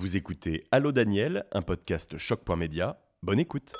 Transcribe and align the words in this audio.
Vous 0.00 0.16
écoutez 0.16 0.64
Allô 0.70 0.92
Daniel, 0.92 1.44
un 1.52 1.60
podcast 1.60 2.16
choc.média. 2.16 2.98
Bonne 3.22 3.38
écoute. 3.38 3.74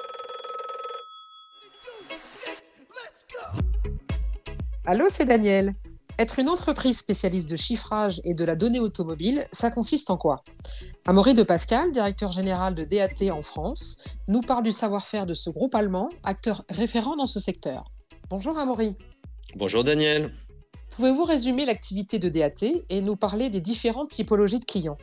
Allô, 4.84 5.06
c'est 5.08 5.24
Daniel. 5.24 5.74
Être 6.18 6.38
une 6.38 6.50
entreprise 6.50 6.98
spécialiste 6.98 7.48
de 7.48 7.56
chiffrage 7.56 8.20
et 8.24 8.34
de 8.34 8.44
la 8.44 8.54
donnée 8.54 8.80
automobile, 8.80 9.46
ça 9.50 9.70
consiste 9.70 10.10
en 10.10 10.18
quoi? 10.18 10.44
Amaury 11.06 11.32
de 11.32 11.42
Pascal, 11.42 11.90
directeur 11.90 12.32
général 12.32 12.74
de 12.74 12.84
DAT 12.84 13.32
en 13.32 13.40
France, 13.40 14.04
nous 14.28 14.42
parle 14.42 14.64
du 14.64 14.72
savoir-faire 14.72 15.24
de 15.24 15.32
ce 15.32 15.48
groupe 15.48 15.74
allemand, 15.74 16.10
acteur 16.22 16.66
référent 16.68 17.16
dans 17.16 17.24
ce 17.24 17.40
secteur. 17.40 17.90
Bonjour 18.28 18.58
Amaury. 18.58 18.94
Bonjour 19.56 19.84
Daniel. 19.84 20.34
Pouvez-vous 20.90 21.24
résumer 21.24 21.64
l'activité 21.64 22.18
de 22.18 22.28
DAT 22.28 22.84
et 22.90 23.00
nous 23.00 23.16
parler 23.16 23.48
des 23.48 23.62
différentes 23.62 24.10
typologies 24.10 24.60
de 24.60 24.66
clients? 24.66 24.98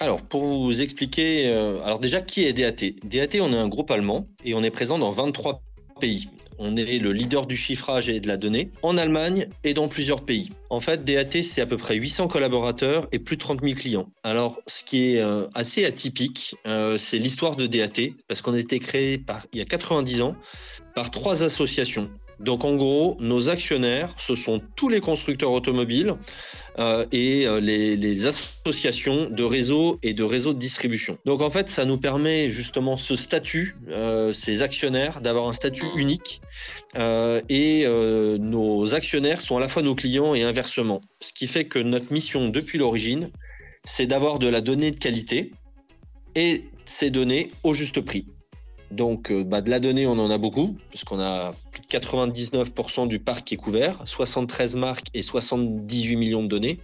Alors, 0.00 0.22
pour 0.22 0.44
vous 0.44 0.80
expliquer, 0.80 1.48
euh, 1.48 1.82
alors 1.82 1.98
déjà, 1.98 2.20
qui 2.20 2.44
est 2.44 2.52
DAT 2.52 2.92
DAT, 3.02 3.40
on 3.40 3.52
est 3.52 3.56
un 3.56 3.66
groupe 3.66 3.90
allemand 3.90 4.28
et 4.44 4.54
on 4.54 4.62
est 4.62 4.70
présent 4.70 4.96
dans 4.96 5.10
23 5.10 5.60
pays. 6.00 6.28
On 6.60 6.76
est 6.76 6.98
le 6.98 7.12
leader 7.12 7.46
du 7.46 7.56
chiffrage 7.56 8.08
et 8.08 8.20
de 8.20 8.28
la 8.28 8.36
donnée 8.36 8.70
en 8.82 8.96
Allemagne 8.96 9.48
et 9.64 9.74
dans 9.74 9.88
plusieurs 9.88 10.24
pays. 10.24 10.50
En 10.70 10.78
fait, 10.80 11.04
DAT, 11.04 11.42
c'est 11.42 11.60
à 11.60 11.66
peu 11.66 11.76
près 11.76 11.96
800 11.96 12.28
collaborateurs 12.28 13.08
et 13.10 13.18
plus 13.18 13.36
de 13.36 13.40
30 13.40 13.60
000 13.60 13.74
clients. 13.74 14.08
Alors, 14.22 14.60
ce 14.68 14.84
qui 14.84 15.14
est 15.14 15.20
euh, 15.20 15.48
assez 15.54 15.84
atypique, 15.84 16.54
euh, 16.66 16.96
c'est 16.96 17.18
l'histoire 17.18 17.56
de 17.56 17.66
DAT, 17.66 18.12
parce 18.28 18.40
qu'on 18.40 18.54
a 18.54 18.58
été 18.58 18.78
créé 18.78 19.18
par, 19.18 19.46
il 19.52 19.58
y 19.58 19.62
a 19.62 19.64
90 19.64 20.22
ans 20.22 20.36
par 20.94 21.10
trois 21.10 21.42
associations. 21.42 22.08
Donc 22.40 22.64
en 22.64 22.76
gros, 22.76 23.16
nos 23.20 23.48
actionnaires, 23.48 24.14
ce 24.18 24.34
sont 24.36 24.60
tous 24.76 24.88
les 24.88 25.00
constructeurs 25.00 25.50
automobiles 25.52 26.14
euh, 26.78 27.04
et 27.10 27.46
euh, 27.46 27.60
les, 27.60 28.26
associations 28.26 29.28
de 29.28 29.42
réseaux 29.42 29.98
et 30.02 30.14
de 30.14 30.22
réseaux 30.22 30.52
de 30.52 30.58
distribution. 30.58 31.18
Donc 31.24 31.40
en 31.40 31.50
fait, 31.50 31.68
ça 31.68 31.84
nous 31.84 31.98
permet 31.98 32.50
justement 32.50 32.96
ce 32.96 33.16
statut, 33.16 33.76
euh, 33.88 34.32
ces 34.32 34.62
actionnaires, 34.62 35.20
d'avoir 35.20 35.48
un 35.48 35.52
statut 35.52 35.86
unique. 35.96 36.40
et 36.96 37.86
nos 38.38 38.94
actionnaires 38.94 39.40
sont 39.40 39.56
à 39.56 39.60
la 39.60 39.68
fois 39.68 39.82
nos 39.82 39.94
clients 39.94 40.34
et 40.34 40.42
inversement. 40.42 41.00
Ce 41.20 41.32
qui 41.32 41.46
fait 41.46 41.64
que 41.64 41.78
notre 41.78 42.12
mission 42.12 42.48
depuis 42.48 42.78
l'origine, 42.78 43.30
c'est 43.84 44.06
d'avoir 44.06 44.38
de 44.38 44.48
la 44.48 44.60
donnée 44.60 44.90
de 44.90 44.98
qualité 44.98 45.52
et 46.34 46.64
ces 46.84 47.10
données 47.10 47.50
au 47.62 47.74
juste 47.74 48.00
prix. 48.00 48.26
Donc, 48.90 49.30
euh, 49.30 49.44
bah, 49.44 49.60
de 49.60 49.70
la 49.70 49.80
donnée, 49.80 50.06
on 50.06 50.18
en 50.18 50.30
a 50.30 50.38
beaucoup, 50.38 50.76
puisqu'on 50.88 51.20
a 51.20 51.54
plus 51.72 51.82
de 51.82 51.86
99% 51.86 53.06
du 53.06 53.18
parc 53.18 53.44
qui 53.44 53.54
est 53.54 53.58
couvert, 53.58 54.00
73 54.04 54.76
marques 54.76 55.08
et 55.14 55.22
78 55.22 56.16
millions 56.16 56.42
de 56.42 56.48
données. 56.48 56.80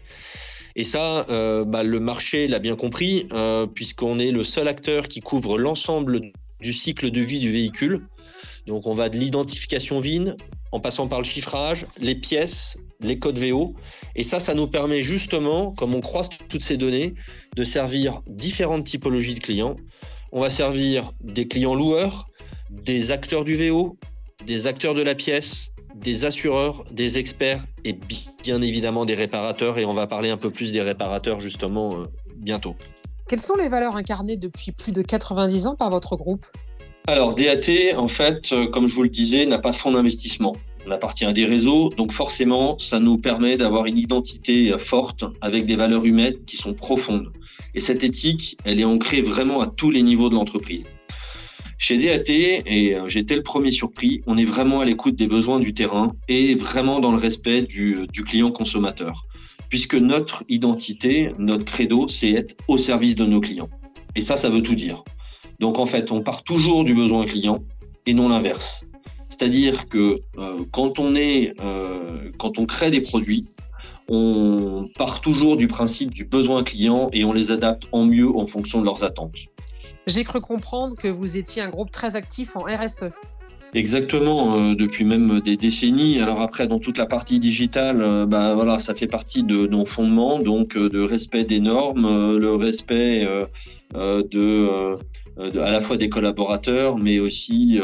Et 0.77 0.84
ça, 0.84 1.27
euh, 1.30 1.64
bah, 1.64 1.82
le 1.82 2.00
marché 2.00 2.47
l'a 2.47 2.58
bien 2.58 2.77
compris, 2.77 3.28
euh, 3.32 3.66
puisqu'on 3.66 4.19
est 4.19 4.32
le 4.32 4.42
seul 4.42 4.69
acteur 4.69 5.08
qui 5.08 5.20
couvre 5.20 5.56
l'ensemble 5.56 6.32
du 6.60 6.72
cycle 6.72 7.10
de 7.10 7.20
vie 7.20 7.38
du 7.38 7.52
véhicule. 7.52 8.06
Donc, 8.66 8.86
on 8.86 8.94
va 8.94 9.08
de 9.08 9.16
l'identification 9.16 10.00
VIN, 10.00 10.36
en 10.72 10.80
passant 10.80 11.06
par 11.06 11.20
le 11.20 11.25
chiffrage, 11.25 11.86
les 11.98 12.14
pièces, 12.14 12.77
les 13.00 13.19
codes 13.19 13.38
VO. 13.38 13.75
Et 14.16 14.25
ça, 14.25 14.41
ça 14.41 14.55
nous 14.55 14.66
permet 14.66 15.02
justement, 15.02 15.72
comme 15.72 15.94
on 15.94 16.00
croise 16.00 16.28
toutes 16.48 16.62
ces 16.62 16.77
données, 16.77 17.14
de 17.56 17.64
servir 17.64 18.20
différentes 18.27 18.84
typologies 18.84 19.34
de 19.34 19.41
clients 19.41 19.77
on 20.35 20.41
va 20.41 20.51
servir 20.51 21.13
des 21.23 21.47
clients 21.47 21.77
loueurs, 21.77 22.29
des 22.69 23.13
acteurs 23.13 23.45
du 23.45 23.55
VO, 23.55 23.97
des 24.45 24.67
acteurs 24.67 24.95
de 24.95 25.03
la 25.03 25.15
pièce, 25.15 25.71
des 25.95 26.25
assureurs, 26.25 26.85
des 26.91 27.19
experts 27.19 27.65
et 27.85 27.97
bien 28.43 28.61
évidemment 28.61 29.05
des 29.05 29.15
réparateurs. 29.15 29.79
Et 29.79 29.85
on 29.85 29.95
va 29.95 30.09
parler 30.09 30.31
un 30.31 30.37
peu 30.37 30.51
plus 30.51 30.73
des 30.73 30.83
réparateurs 30.83 31.39
justement 31.39 31.95
euh, 31.95 32.05
bientôt. 32.37 32.75
Quelles 33.29 33.41
sont 33.41 33.55
les 33.55 33.69
valeurs 33.69 33.95
incarnées 33.97 34.37
depuis 34.37 34.73
plus 34.73 34.91
de 34.91 35.03
90 35.03 35.69
ans 35.69 35.77
par 35.77 35.89
votre 35.89 36.17
groupe? 36.17 36.47
Alors 37.07 37.35
DAT, 37.35 37.97
en 37.97 38.09
fait, 38.09 38.53
euh, 38.53 38.67
comme 38.67 38.89
je 38.89 38.95
vous 38.97 39.05
le 39.05 39.11
disais, 39.11 39.47
n'a 39.47 39.61
pas 39.61 39.71
de 39.71 39.77
fonds 39.77 39.93
d'investissement. 39.93 40.57
On 40.85 40.91
appartient 40.91 41.25
à 41.25 41.33
des 41.33 41.47
réseaux, 41.47 41.91
donc 41.91 42.11
forcément, 42.11 42.77
ça 42.81 42.99
nous 42.99 43.19
permet 43.19 43.56
d'avoir 43.56 43.87
une 43.87 43.99
identité 43.99 44.73
euh, 44.73 44.78
forte 44.78 45.25
avec 45.41 45.65
des 45.65 45.77
valeurs 45.77 46.05
humaines 46.05 46.44
qui 46.44 46.56
sont 46.56 46.75
profondes. 46.75 47.31
Et 47.75 47.81
cette 47.81 48.05
éthique, 48.05 48.57
elle 48.65 48.81
est 48.81 48.85
ancrée 48.85 49.23
vraiment 49.23 49.61
à 49.61 49.67
tous 49.67 49.91
les 49.91 50.03
niveaux 50.03 50.29
de 50.29 50.35
l'entreprise. 50.35 50.87
Chez 51.79 51.99
DAT, 51.99 52.31
et 52.31 52.95
euh, 52.95 53.09
j'étais 53.09 53.35
le 53.35 53.43
premier 53.43 53.71
surpris, 53.71 54.23
on 54.27 54.39
est 54.39 54.45
vraiment 54.45 54.81
à 54.81 54.85
l'écoute 54.85 55.17
des 55.17 55.27
besoins 55.27 55.59
du 55.59 55.75
terrain 55.75 56.15
et 56.29 56.55
vraiment 56.55 57.01
dans 57.01 57.11
le 57.11 57.19
respect 57.19 57.62
du, 57.62 58.07
client 58.27 58.53
consommateur. 58.53 59.27
Puisque 59.69 59.95
notre 59.95 60.45
identité, 60.49 61.33
notre 61.39 61.65
credo, 61.65 62.07
c'est 62.07 62.31
être 62.31 62.57
au 62.69 62.79
service 62.79 63.17
de 63.17 63.27
nos 63.27 63.41
clients. 63.41 63.69
Et 64.15 64.23
ça, 64.23 64.37
ça 64.37 64.49
veut 64.49 64.62
tout 64.62 64.77
dire. 64.77 65.03
Donc 65.59 65.79
en 65.79 65.87
fait, 65.87 66.12
on 66.12 66.23
part 66.23 66.45
toujours 66.45 66.85
du 66.85 66.95
besoin 66.95 67.27
client 67.27 67.65
et 68.06 68.15
non 68.15 68.29
l'inverse. 68.29 68.85
C'est-à-dire 69.29 69.89
que 69.89 70.21
euh, 70.39 70.65
quand 70.71 71.01
on 71.01 71.17
est, 71.17 71.55
euh, 71.61 72.31
quand 72.39 72.59
on 72.59 72.67
crée 72.67 72.93
des 72.93 73.01
produits, 73.01 73.49
on 74.09 74.87
part 74.97 75.20
toujours 75.20 75.56
du 75.56 75.66
principe 75.66 76.12
du 76.12 76.25
besoin 76.25 76.62
client 76.62 77.09
et 77.12 77.25
on 77.25 77.32
les 77.32 77.50
adapte 77.50 77.84
en 77.92 78.04
mieux 78.04 78.28
en 78.28 78.47
fonction 78.47 78.81
de 78.81 78.84
leurs 78.84 79.03
attentes. 79.04 79.48
J'ai 80.06 80.25
cru 80.25 80.41
comprendre 80.41 80.97
que 80.97 81.09
vous 81.09 81.38
étiez 81.38 81.62
un 81.62 81.70
groupe 81.70 81.91
très 81.91 82.14
actif 82.14 82.56
en 82.56 82.64
RSE. 82.64 83.10
Exactement, 83.75 84.56
euh, 84.56 84.75
depuis 84.76 85.04
même 85.04 85.41
des 85.41 85.56
décennies. 85.56 86.20
Alors 86.20 86.41
après, 86.41 86.69
dans 86.69 86.78
toute 86.78 86.97
la 86.97 87.06
partie 87.06 87.41
digitale, 87.41 88.03
euh, 88.03 88.25
bah, 88.25 88.54
voilà, 88.54 88.78
ça 88.78 88.94
fait 88.94 89.09
partie 89.09 89.43
de 89.43 89.66
nos 89.66 89.84
fondements, 89.84 90.38
donc 90.38 90.76
euh, 90.76 90.88
de 90.88 91.00
respect 91.00 91.43
des 91.43 91.59
normes, 91.59 92.37
le 92.37 92.54
respect 92.54 93.26
de, 93.94 94.97
à 95.39 95.71
la 95.71 95.81
fois 95.81 95.97
des 95.97 96.09
collaborateurs, 96.09 96.97
mais 96.97 97.19
aussi 97.19 97.81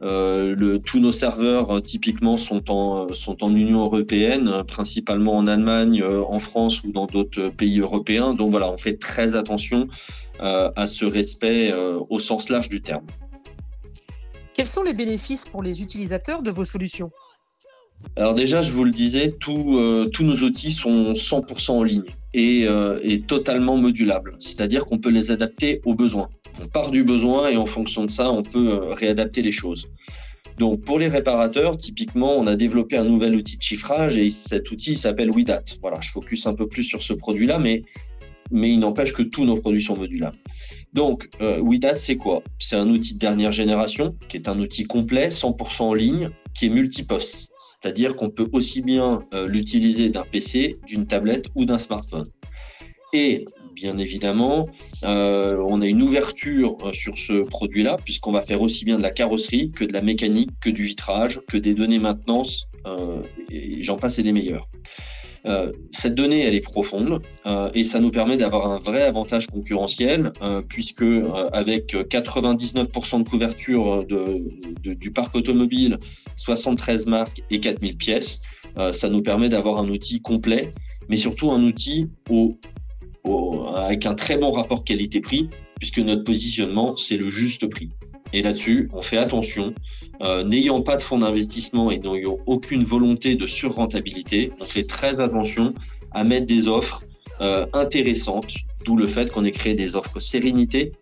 le, 0.00 0.76
tous 0.78 0.98
nos 0.98 1.12
serveurs 1.12 1.82
typiquement 1.82 2.36
sont 2.36 2.70
en, 2.70 3.12
sont 3.14 3.42
en 3.42 3.54
Union 3.54 3.84
européenne, 3.84 4.62
principalement 4.66 5.36
en 5.36 5.46
Allemagne, 5.46 6.04
en 6.04 6.38
France 6.38 6.82
ou 6.84 6.92
dans 6.92 7.06
d'autres 7.06 7.48
pays 7.48 7.80
européens. 7.80 8.34
Donc 8.34 8.50
voilà, 8.50 8.70
on 8.70 8.76
fait 8.76 8.98
très 8.98 9.34
attention 9.36 9.88
à 10.38 10.86
ce 10.86 11.04
respect 11.04 11.72
au 12.10 12.18
sens 12.18 12.50
large 12.50 12.68
du 12.68 12.82
terme. 12.82 13.06
Quels 14.54 14.66
sont 14.66 14.82
les 14.82 14.92
bénéfices 14.92 15.46
pour 15.46 15.62
les 15.62 15.80
utilisateurs 15.80 16.42
de 16.42 16.50
vos 16.50 16.64
solutions? 16.64 17.10
Alors 18.16 18.34
déjà, 18.34 18.60
je 18.60 18.72
vous 18.72 18.84
le 18.84 18.90
disais, 18.90 19.34
euh, 19.48 20.06
tous 20.08 20.24
nos 20.24 20.34
outils 20.34 20.72
sont 20.72 21.12
100% 21.12 21.70
en 21.70 21.82
ligne 21.82 22.04
et, 22.34 22.66
euh, 22.66 22.98
et 23.02 23.20
totalement 23.20 23.76
modulables, 23.76 24.36
c'est-à-dire 24.40 24.84
qu'on 24.84 24.98
peut 24.98 25.10
les 25.10 25.30
adapter 25.30 25.80
aux 25.84 25.94
besoins. 25.94 26.28
On 26.60 26.66
part 26.66 26.90
du 26.90 27.04
besoin 27.04 27.48
et 27.48 27.56
en 27.56 27.66
fonction 27.66 28.04
de 28.04 28.10
ça, 28.10 28.30
on 28.30 28.42
peut 28.42 28.70
euh, 28.70 28.94
réadapter 28.94 29.42
les 29.42 29.52
choses. 29.52 29.88
Donc 30.58 30.82
pour 30.84 30.98
les 30.98 31.08
réparateurs, 31.08 31.76
typiquement, 31.76 32.34
on 32.36 32.46
a 32.46 32.56
développé 32.56 32.96
un 32.96 33.04
nouvel 33.04 33.34
outil 33.34 33.56
de 33.56 33.62
chiffrage 33.62 34.18
et 34.18 34.28
cet 34.28 34.70
outil 34.70 34.96
s'appelle 34.96 35.30
WIDAT. 35.30 35.64
Voilà, 35.80 35.98
je 36.00 36.10
focus 36.10 36.46
un 36.46 36.54
peu 36.54 36.68
plus 36.68 36.84
sur 36.84 37.02
ce 37.02 37.12
produit-là, 37.12 37.58
mais, 37.58 37.82
mais 38.50 38.70
il 38.70 38.80
n'empêche 38.80 39.12
que 39.14 39.22
tous 39.22 39.44
nos 39.44 39.56
produits 39.56 39.82
sont 39.82 39.96
modulables. 39.96 40.36
Donc, 40.92 41.30
euh, 41.40 41.58
WIDAT, 41.60 41.96
c'est 41.96 42.16
quoi? 42.16 42.42
C'est 42.58 42.76
un 42.76 42.88
outil 42.88 43.14
de 43.14 43.18
dernière 43.18 43.52
génération 43.52 44.14
qui 44.28 44.36
est 44.36 44.48
un 44.48 44.58
outil 44.60 44.84
complet, 44.84 45.30
100% 45.30 45.82
en 45.82 45.94
ligne, 45.94 46.30
qui 46.54 46.66
est 46.66 46.68
multiposte. 46.68 47.50
C'est-à-dire 47.80 48.14
qu'on 48.14 48.30
peut 48.30 48.48
aussi 48.52 48.82
bien 48.82 49.24
euh, 49.32 49.48
l'utiliser 49.48 50.10
d'un 50.10 50.24
PC, 50.30 50.78
d'une 50.86 51.06
tablette 51.06 51.46
ou 51.54 51.64
d'un 51.64 51.78
smartphone. 51.78 52.26
Et 53.14 53.46
bien 53.74 53.98
évidemment, 53.98 54.66
euh, 55.04 55.56
on 55.66 55.80
a 55.80 55.86
une 55.86 56.02
ouverture 56.02 56.76
sur 56.92 57.18
ce 57.18 57.42
produit-là, 57.42 57.96
puisqu'on 58.04 58.32
va 58.32 58.40
faire 58.40 58.62
aussi 58.62 58.84
bien 58.84 58.96
de 58.96 59.02
la 59.02 59.10
carrosserie 59.10 59.72
que 59.72 59.84
de 59.84 59.92
la 59.92 60.02
mécanique, 60.02 60.50
que 60.60 60.70
du 60.70 60.84
vitrage, 60.84 61.40
que 61.48 61.56
des 61.56 61.74
données 61.74 61.98
maintenance, 61.98 62.68
et 63.50 63.82
j'en 63.82 63.96
passe 63.96 64.18
et 64.18 64.22
des 64.22 64.32
meilleurs. 64.32 64.68
Euh, 65.44 65.72
cette 65.90 66.14
donnée, 66.14 66.40
elle 66.40 66.54
est 66.54 66.60
profonde 66.60 67.20
euh, 67.46 67.70
et 67.74 67.82
ça 67.84 68.00
nous 68.00 68.10
permet 68.10 68.36
d'avoir 68.36 68.70
un 68.70 68.78
vrai 68.78 69.02
avantage 69.02 69.48
concurrentiel 69.48 70.32
euh, 70.40 70.62
puisque 70.66 71.04
avec 71.52 71.94
99% 71.94 73.24
de 73.24 73.28
couverture 73.28 74.04
du 74.04 75.10
parc 75.10 75.34
automobile, 75.34 75.98
73 76.36 77.06
marques 77.06 77.42
et 77.50 77.60
4000 77.60 77.96
pièces, 77.96 78.42
ça 78.92 79.08
nous 79.08 79.22
permet 79.22 79.48
d'avoir 79.48 79.78
un 79.78 79.88
outil 79.88 80.22
complet, 80.22 80.70
mais 81.08 81.16
surtout 81.16 81.50
un 81.50 81.62
outil 81.62 82.08
au, 82.30 82.56
avec 83.76 84.06
un 84.06 84.14
très 84.14 84.36
bon 84.36 84.50
rapport 84.50 84.84
qualité-prix 84.84 85.48
puisque 85.78 85.98
notre 85.98 86.22
positionnement, 86.22 86.96
c'est 86.96 87.16
le 87.16 87.28
juste 87.30 87.66
prix. 87.68 87.90
Et 88.32 88.42
là-dessus, 88.42 88.88
on 88.92 89.02
fait 89.02 89.18
attention. 89.18 89.74
Euh, 90.20 90.44
n'ayant 90.44 90.80
pas 90.80 90.96
de 90.96 91.02
fonds 91.02 91.18
d'investissement 91.18 91.90
et 91.90 91.98
n'ayant 91.98 92.38
aucune 92.46 92.84
volonté 92.84 93.34
de 93.34 93.46
surrentabilité, 93.46 94.52
on 94.60 94.64
fait 94.64 94.84
très 94.84 95.20
attention 95.20 95.74
à 96.12 96.22
mettre 96.24 96.46
des 96.46 96.68
offres 96.68 97.04
euh, 97.40 97.66
intéressantes, 97.72 98.54
d'où 98.84 98.96
le 98.96 99.06
fait 99.06 99.32
qu'on 99.32 99.44
ait 99.44 99.50
créé 99.50 99.74
des 99.74 99.96
offres 99.96 100.20
sérénité 100.20 100.92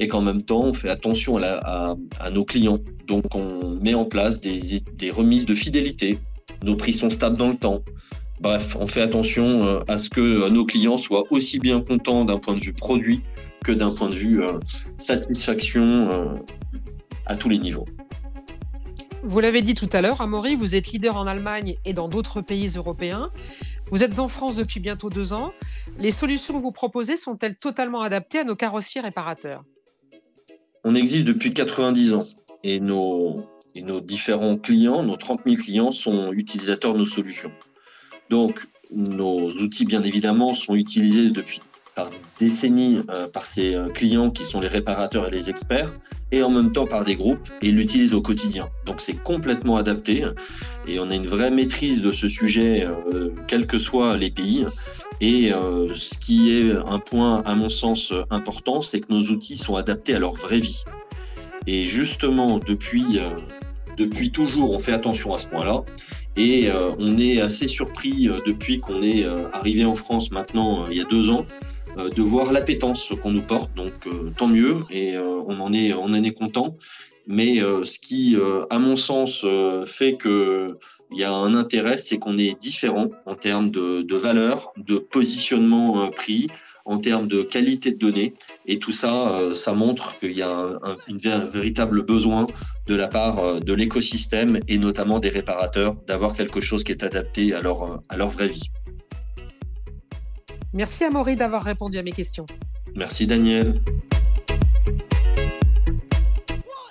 et 0.00 0.06
qu'en 0.06 0.20
même 0.20 0.42
temps, 0.42 0.64
on 0.64 0.74
fait 0.74 0.90
attention 0.90 1.38
à, 1.38 1.96
nos 2.30 2.44
clients. 2.44 2.78
Donc, 3.06 3.34
on 3.34 3.78
met 3.80 3.94
en 3.94 4.04
place 4.04 4.40
des, 4.40 4.80
des, 4.96 5.10
remises 5.10 5.46
de 5.46 5.54
fidélité. 5.54 6.18
Nos 6.62 6.76
prix 6.76 6.92
sont 6.92 7.10
stables 7.10 7.36
dans 7.36 7.48
le 7.48 7.56
temps. 7.56 7.82
Bref, 8.40 8.76
on 8.78 8.86
fait 8.86 9.02
attention 9.02 9.82
à 9.88 9.98
ce 9.98 10.08
que 10.08 10.48
nos 10.48 10.64
clients 10.64 10.96
soient 10.96 11.24
aussi 11.30 11.58
bien 11.58 11.80
contents 11.80 12.24
d'un 12.24 12.38
point 12.38 12.54
de 12.54 12.60
vue 12.60 12.72
produit 12.72 13.20
que 13.64 13.72
d'un 13.72 13.92
point 13.92 14.08
de 14.08 14.14
vue 14.14 14.42
satisfaction 14.96 16.40
à 17.26 17.36
tous 17.36 17.48
les 17.48 17.58
niveaux. 17.58 17.86
Vous 19.24 19.40
l'avez 19.40 19.62
dit 19.62 19.74
tout 19.74 19.88
à 19.92 20.00
l'heure, 20.00 20.20
Amaury, 20.20 20.54
vous 20.54 20.76
êtes 20.76 20.92
leader 20.92 21.16
en 21.16 21.26
Allemagne 21.26 21.76
et 21.84 21.92
dans 21.92 22.08
d'autres 22.08 22.40
pays 22.40 22.68
européens. 22.76 23.30
Vous 23.90 24.04
êtes 24.04 24.20
en 24.20 24.28
France 24.28 24.54
depuis 24.54 24.78
bientôt 24.78 25.10
deux 25.10 25.32
ans. 25.32 25.52
Les 25.98 26.12
solutions 26.12 26.54
que 26.54 26.60
vous 26.60 26.72
proposez 26.72 27.16
sont-elles 27.16 27.56
totalement 27.56 28.02
adaptées 28.02 28.38
à 28.38 28.44
nos 28.44 28.54
carrossiers 28.54 29.00
réparateurs? 29.00 29.64
On 30.84 30.94
existe 30.94 31.24
depuis 31.24 31.52
90 31.52 32.14
ans 32.14 32.24
et 32.62 32.78
nos, 32.78 33.44
et 33.74 33.82
nos 33.82 33.98
différents 33.98 34.56
clients, 34.56 35.02
nos 35.02 35.16
30 35.16 35.42
000 35.42 35.56
clients, 35.56 35.90
sont 35.90 36.32
utilisateurs 36.32 36.92
de 36.92 36.98
nos 36.98 37.06
solutions. 37.06 37.50
Donc, 38.30 38.66
nos 38.94 39.50
outils, 39.50 39.84
bien 39.84 40.02
évidemment, 40.02 40.52
sont 40.52 40.74
utilisés 40.74 41.30
depuis 41.30 41.60
par 41.98 42.10
décennies 42.38 43.00
euh, 43.10 43.26
par 43.26 43.44
ses 43.44 43.74
euh, 43.74 43.88
clients 43.88 44.30
qui 44.30 44.44
sont 44.44 44.60
les 44.60 44.68
réparateurs 44.68 45.26
et 45.26 45.30
les 45.32 45.50
experts, 45.50 45.92
et 46.30 46.44
en 46.44 46.50
même 46.50 46.70
temps 46.70 46.86
par 46.86 47.04
des 47.04 47.16
groupes, 47.16 47.48
et 47.60 47.72
l'utilisent 47.72 48.14
au 48.14 48.22
quotidien. 48.22 48.68
Donc 48.86 49.00
c'est 49.00 49.20
complètement 49.20 49.76
adapté, 49.76 50.24
et 50.86 51.00
on 51.00 51.10
a 51.10 51.14
une 51.16 51.26
vraie 51.26 51.50
maîtrise 51.50 52.00
de 52.00 52.12
ce 52.12 52.28
sujet, 52.28 52.86
euh, 52.86 53.30
quels 53.48 53.66
que 53.66 53.80
soient 53.80 54.16
les 54.16 54.30
pays. 54.30 54.64
Et 55.20 55.50
ce 55.50 56.16
qui 56.16 56.56
est 56.56 56.70
un 56.70 57.00
point, 57.00 57.42
à 57.44 57.56
mon 57.56 57.68
sens, 57.68 58.12
important, 58.30 58.82
c'est 58.82 59.00
que 59.00 59.12
nos 59.12 59.22
outils 59.22 59.56
sont 59.56 59.74
adaptés 59.74 60.14
à 60.14 60.20
leur 60.20 60.34
vraie 60.34 60.60
vie. 60.60 60.84
Et 61.66 61.86
justement, 61.86 62.60
depuis, 62.60 63.18
depuis 63.96 64.30
toujours, 64.30 64.70
on 64.70 64.78
fait 64.78 64.92
attention 64.92 65.34
à 65.34 65.38
ce 65.38 65.48
point-là. 65.48 65.82
Et 66.36 66.70
on 66.70 67.18
est 67.18 67.40
assez 67.40 67.66
surpris 67.66 68.28
depuis 68.46 68.78
qu'on 68.78 69.02
est 69.02 69.24
arrivé 69.52 69.84
en 69.84 69.94
France 69.94 70.30
maintenant, 70.30 70.86
il 70.86 70.96
y 70.96 71.00
a 71.00 71.04
deux 71.04 71.30
ans, 71.30 71.44
euh, 71.98 72.10
de 72.10 72.22
voir 72.22 72.52
l'appétence 72.52 73.12
qu'on 73.22 73.32
nous 73.32 73.42
porte. 73.42 73.74
Donc 73.74 74.06
euh, 74.06 74.30
tant 74.36 74.46
mieux 74.46 74.84
et 74.90 75.16
euh, 75.16 75.42
on 75.46 75.58
en 75.60 75.72
est 75.72 75.92
on 75.94 76.04
en 76.04 76.22
est 76.22 76.32
content. 76.32 76.76
Mais 77.26 77.58
ce 77.58 77.98
qui, 77.98 78.38
à 78.70 78.78
mon 78.78 78.96
sens, 78.96 79.44
fait 79.84 80.14
que 80.14 80.78
il 81.10 81.18
y 81.18 81.24
a 81.24 81.30
un 81.34 81.52
intérêt, 81.52 81.98
c'est 81.98 82.18
qu'on 82.18 82.38
est 82.38 82.58
différent 82.58 83.10
en 83.26 83.34
termes 83.34 83.70
de, 83.70 84.00
de 84.00 84.16
valeur, 84.16 84.72
de 84.78 84.96
positionnement 84.96 86.10
prix, 86.10 86.46
en 86.88 86.98
termes 86.98 87.28
de 87.28 87.42
qualité 87.42 87.92
de 87.92 87.98
données. 87.98 88.34
Et 88.66 88.78
tout 88.78 88.92
ça, 88.92 89.50
ça 89.54 89.72
montre 89.72 90.18
qu'il 90.18 90.32
y 90.32 90.42
a 90.42 90.50
un, 90.50 90.96
un, 91.08 91.44
véritable 91.44 92.04
besoin 92.04 92.46
de 92.86 92.94
la 92.94 93.06
part 93.06 93.60
de 93.60 93.72
l'écosystème 93.72 94.58
et 94.66 94.78
notamment 94.78 95.20
des 95.20 95.28
réparateurs 95.28 95.96
d'avoir 96.06 96.34
quelque 96.34 96.60
chose 96.60 96.82
qui 96.82 96.92
est 96.92 97.04
adapté 97.04 97.54
à 97.54 97.60
leur, 97.60 98.00
à 98.08 98.16
leur 98.16 98.28
vraie 98.28 98.48
vie. 98.48 98.70
Merci 100.72 101.04
à 101.04 101.10
Maury 101.10 101.36
d'avoir 101.36 101.62
répondu 101.62 101.98
à 101.98 102.02
mes 102.02 102.12
questions. 102.12 102.46
Merci 102.94 103.26
Daniel. 103.26 103.80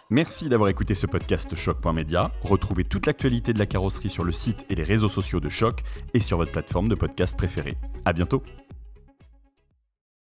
Merci 0.10 0.48
d'avoir 0.48 0.70
écouté 0.70 0.96
ce 0.96 1.06
podcast 1.06 1.54
Choc.media. 1.54 2.32
Retrouvez 2.42 2.86
toute 2.86 3.08
l'actualité 3.08 3.52
de 3.52 3.60
la 3.60 3.66
carrosserie 3.66 4.10
sur 4.10 4.24
le 4.24 4.32
site 4.32 4.66
et 4.70 4.76
les 4.76 4.84
réseaux 4.84 5.10
sociaux 5.10 5.42
de 5.42 5.50
Choc 5.50 5.82
et 6.14 6.22
sur 6.22 6.38
votre 6.38 6.54
plateforme 6.54 6.88
de 6.88 6.96
podcast 6.96 7.36
préférée. 7.36 7.76
À 8.06 8.14
bientôt. 8.14 8.42